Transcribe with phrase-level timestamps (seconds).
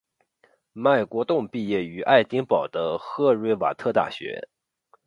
[0.73, 4.49] 麦国栋毕业于爱丁堡的赫瑞瓦特大学。